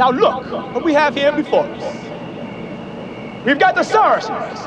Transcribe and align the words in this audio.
Now 0.00 0.10
look 0.12 0.50
what 0.72 0.82
we 0.82 0.94
have 0.94 1.14
here 1.14 1.30
before 1.30 1.66
us. 1.66 3.44
We've 3.44 3.58
got 3.58 3.74
the 3.74 3.82
Saracens 3.82 4.58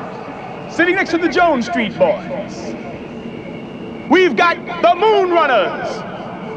sitting 0.72 0.94
next 0.94 1.10
to 1.10 1.18
the 1.18 1.28
Jones 1.28 1.66
Street 1.66 1.98
Boys. 1.98 2.72
We've 4.08 4.36
got 4.36 4.56
the 4.80 4.94
Moon 4.94 5.32
Runners 5.32 5.90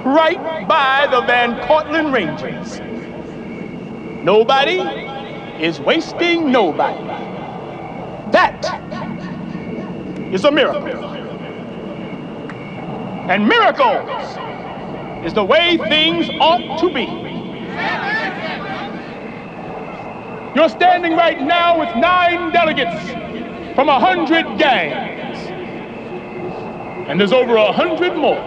right 0.05 0.67
by 0.67 1.07
the 1.09 1.21
Van 1.21 1.55
Cortlandt 1.67 2.13
Rangers. 2.13 2.79
Nobody 4.23 4.81
is 5.59 5.79
wasting 5.79 6.51
nobody. 6.51 7.03
That 8.31 8.63
is 10.31 10.45
a 10.45 10.51
miracle. 10.51 11.03
And 13.27 13.47
miracles 13.47 15.25
is 15.25 15.33
the 15.33 15.43
way 15.43 15.77
things 15.89 16.29
ought 16.39 16.79
to 16.81 16.93
be. 16.93 17.27
You're 20.57 20.69
standing 20.69 21.15
right 21.15 21.39
now 21.39 21.79
with 21.79 21.95
nine 21.97 22.51
delegates 22.51 23.11
from 23.75 23.89
a 23.89 23.99
hundred 23.99 24.57
gangs. 24.57 25.37
And 27.07 27.19
there's 27.19 27.31
over 27.31 27.57
a 27.57 27.71
hundred 27.71 28.15
more. 28.15 28.41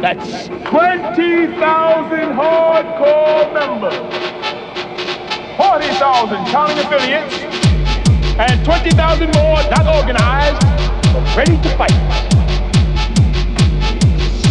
That's 0.00 0.46
20,000 0.46 1.58
hardcore 2.38 3.52
members, 3.52 3.96
40,000 5.56 6.46
counting 6.52 6.78
affiliates, 6.78 7.34
and 8.38 8.64
20,000 8.64 9.34
more 9.34 9.60
not 9.74 9.88
organized, 9.92 10.62
but 11.12 11.36
ready 11.36 11.58
to 11.62 11.68
fight. 11.76 11.98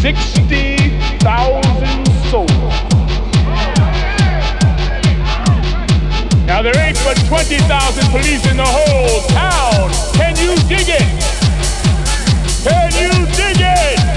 60,000 0.02 2.09
Now 6.50 6.64
there 6.64 6.76
ain't 6.80 6.98
but 7.06 7.16
20,000 7.28 8.10
police 8.10 8.44
in 8.50 8.58
the 8.58 8.66
whole 8.66 9.22
town. 9.28 9.92
Can 10.16 10.36
you 10.36 10.56
dig 10.68 10.90
it? 10.90 11.06
Can 12.66 12.90
you 12.98 13.28
dig 13.38 13.62
it? 13.62 14.09